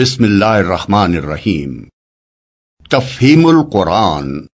[0.00, 1.84] بسم اللہ الرحمن الرحیم۔
[2.90, 4.46] تفہیم القرآن۔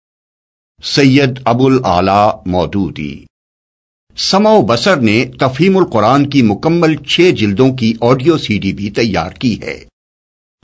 [0.84, 3.26] سید ابو العلی مودودی۔
[4.18, 8.90] سما و بسر نے تفہیم القرآن کی مکمل چھ جلدوں کی آڈیو سی ڈی بھی
[8.90, 9.86] تیار کی ہے۔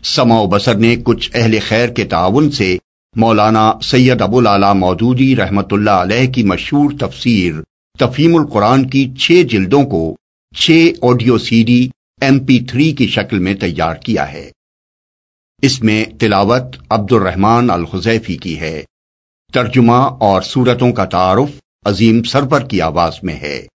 [0.03, 2.77] سما و بسر نے کچھ اہل خیر کے تعاون سے
[3.15, 7.53] مولانا سید ابو العلی مودودی رحمت اللہ علیہ کی مشہور تفسیر
[7.99, 10.15] تفہیم القرآن کی چھ جلدوں کو
[10.55, 11.89] چھ audio C D
[12.21, 14.51] M P three کی شکل میں تیار کیا ہے۔
[15.61, 18.83] اس میں تلاوت عبد الرحمان الخزیفی کی ہے۔
[19.53, 21.49] ترجمہ اور صورتوں کا تعارف
[21.85, 23.67] عظیم سرور کی آواز میں ہے۔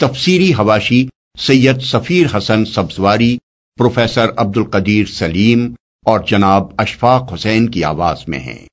[0.00, 3.38] تفسیری حواشی سید سفیر حسن سبزواری،
[3.76, 5.74] پروفیسر عبد القدیر سلیم
[6.06, 8.66] اور جناب اشفاق حسین کی آواز میں ہیں۔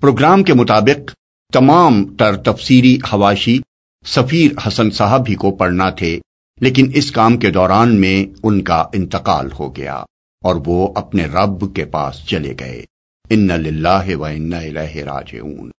[0.00, 1.10] پروگرام کے مطابق
[1.52, 3.58] تمام تر تفسیری حواشی
[4.06, 6.20] سفیر حسن صاحب ہی کو پڑھنا تھے،
[6.60, 10.04] لیکن اس کام کے دوران میں ان کا انتقال ہو گیا۔
[10.44, 12.84] اور وہ اپنے رب کے پاس چلے گئے۔
[13.30, 15.70] ان للہ و ان راجعون۔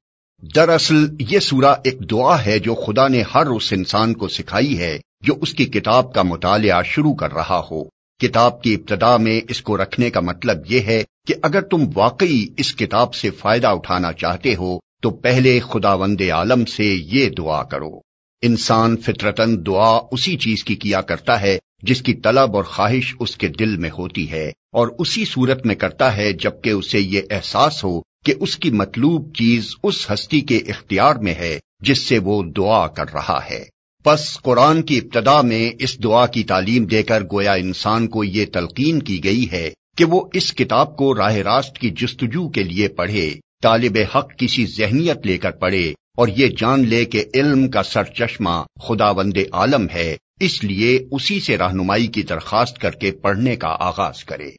[0.42, 4.98] دراصل یہ سورہ ایک دعا ہے جو خدا نے ہر اس انسان کو سکھائی ہے
[5.20, 7.84] جو اس کی کتاب کا مطالعہ شروع کر رہا ہو۔
[8.20, 12.46] کتاب کی ابتدا میں اس کو رکھنے کا مطلب یہ ہے کہ اگر تم واقعی
[12.56, 17.62] اس کتاب سے فائدہ اٹھانا چاہتے ہو، تو پہلے خدا وند عالم سے یہ دعا
[17.62, 18.00] کرو۔
[18.42, 23.36] انسان فطرتن دعا اسی چیز کی کیا کرتا ہے جس کی طلب اور خواہش اس
[23.36, 27.84] کے دل میں ہوتی ہے اور اسی صورت میں کرتا ہے جبکہ اسے یہ احساس
[27.84, 32.42] ہو کہ اس کی مطلوب چیز اس ہستی کے اختیار میں ہے جس سے وہ
[32.42, 33.64] دعا کر رہا ہے۔
[34.04, 38.46] پس قرآن کی ابتدا میں اس دعا کی تعلیم دے کر گویا انسان کو یہ
[38.52, 42.88] تلقین کی گئی ہے کہ وہ اس کتاب کو راہ راست کی جستجو کے لیے
[42.88, 47.82] پڑھے، طالب حق کسی ذہنیت لے کر پڑھے اور یہ جان لے کہ علم کا
[47.82, 53.10] سر چشمہ خدا وند عالم ہے، اس لیے اسی سے رہنمائی کی درخواست کر کے
[53.10, 54.50] پڑھنے کا آغاز کرے۔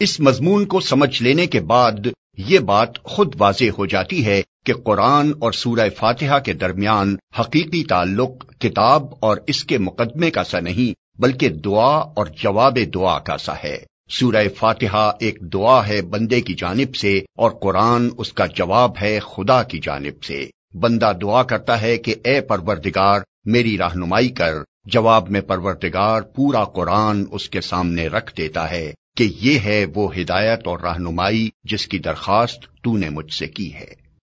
[0.00, 2.06] اس مضمون کو سمجھ لینے کے بعد
[2.36, 7.84] یہ بات خود واضح ہو جاتی ہے کہ قرآن اور سورہ فاتحہ کے درمیان حقیقی
[7.84, 13.38] تعلق کتاب اور اس کے مقدمے کا سا نہیں، بلکہ دعا اور جواب دعا کا
[13.38, 13.78] سا ہے۔
[14.08, 19.18] سورہ فاتحہ ایک دعا ہے بندے کی جانب سے اور قرآن اس کا جواب ہے
[19.20, 25.30] خدا کی جانب سے۔ بندہ دعا کرتا ہے کہ اے پروردگار، میری رہنمائی کر۔ جواب
[25.30, 30.66] میں پروردگار پورا قرآن اس کے سامنے رکھ دیتا ہے۔ کہ یہ ہے وہ ہدایت
[30.66, 34.03] اور رہنمائی جس کی درخواست تو نے مجھ سے کی ہے۔